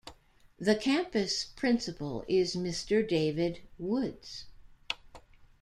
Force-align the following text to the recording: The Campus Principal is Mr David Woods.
The 0.57 0.75
Campus 0.75 1.45
Principal 1.45 2.25
is 2.27 2.55
Mr 2.55 3.07
David 3.07 3.61
Woods. 3.77 4.45